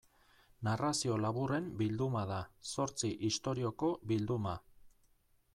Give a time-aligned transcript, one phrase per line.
[0.67, 2.39] Narrazio laburren bilduma da,
[2.73, 4.61] zortzi istorioko bilduma.